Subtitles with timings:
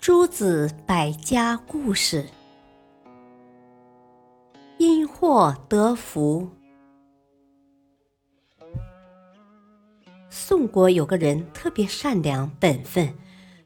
[0.00, 2.24] 诸子百家故事：
[4.78, 6.48] 因祸得福。
[10.30, 13.12] 宋国有个人特别善良本分，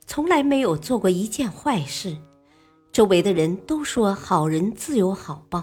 [0.06, 2.16] 从来没有做过一件坏事。
[2.90, 5.62] 周围的人都说好人自有好报。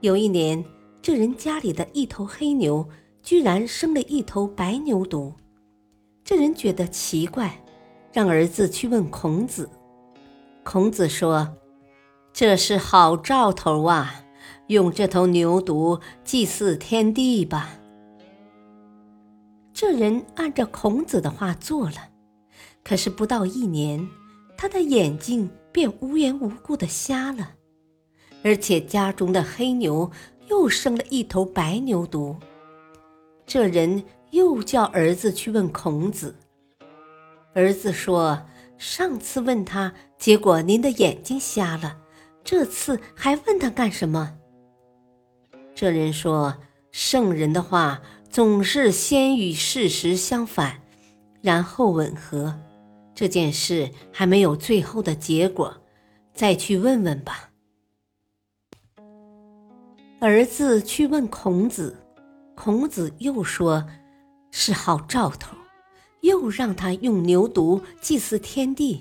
[0.00, 0.64] 有一年，
[1.02, 2.88] 这人家里的一头黑牛
[3.22, 5.34] 居然生了一头白牛犊，
[6.24, 7.62] 这人觉得奇怪。
[8.16, 9.68] 让儿子去问孔子。
[10.64, 11.54] 孔子说
[12.32, 14.24] ：“这是好兆头啊，
[14.68, 17.78] 用这头牛犊祭祀天地吧。”
[19.74, 22.08] 这人按照孔子的话做了，
[22.82, 24.08] 可是不到一年，
[24.56, 27.50] 他的眼睛便无缘无故的瞎了，
[28.42, 30.10] 而且家中的黑牛
[30.48, 32.34] 又生了一头白牛犊。
[33.44, 36.34] 这人又叫儿子去问孔子。
[37.56, 41.96] 儿子说：“上次问他，结果您的眼睛瞎了，
[42.44, 44.36] 这次还问他干什么？”
[45.74, 46.54] 这人说
[46.92, 50.82] ：“圣人的话总是先与事实相反，
[51.40, 52.54] 然后吻合。
[53.14, 55.74] 这件事还没有最后的结果，
[56.34, 57.48] 再去问问吧。”
[60.20, 61.96] 儿子去问孔子，
[62.54, 63.82] 孔子又说
[64.52, 65.56] ：“是好兆头。”
[66.20, 69.00] 又让他用牛犊祭祀天地，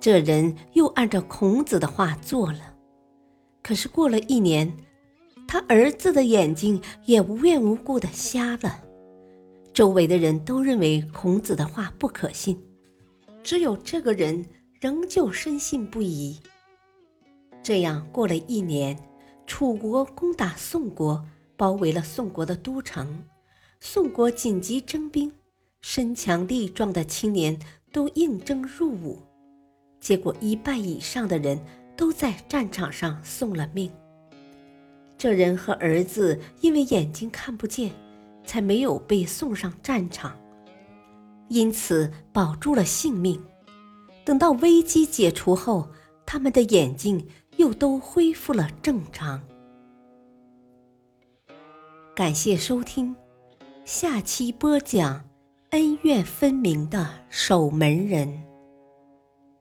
[0.00, 2.74] 这人又按照孔子的话做了。
[3.62, 4.72] 可是过了一年，
[5.46, 8.82] 他儿子的眼睛也无缘无故的瞎了。
[9.74, 12.58] 周围的人都认为孔子的话不可信，
[13.42, 14.44] 只有这个人
[14.80, 16.38] 仍旧深信不疑。
[17.62, 18.98] 这样过了一年，
[19.46, 21.22] 楚国攻打宋国，
[21.56, 23.24] 包围了宋国的都城，
[23.80, 25.30] 宋国紧急征兵。
[25.80, 27.58] 身强力壮的青年
[27.92, 29.22] 都应征入伍，
[30.00, 31.58] 结果一半以上的人
[31.96, 33.90] 都在战场上送了命。
[35.16, 37.90] 这人和儿子因为眼睛看不见，
[38.44, 40.38] 才没有被送上战场，
[41.48, 43.40] 因此保住了性命。
[44.24, 45.88] 等到危机解除后，
[46.26, 49.42] 他们的眼睛又都恢复了正常。
[52.14, 53.16] 感谢收听，
[53.84, 55.27] 下期播讲。
[55.70, 58.42] 恩怨分明的守门人，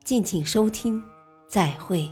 [0.05, 1.03] 敬请收听，
[1.49, 2.09] 再会。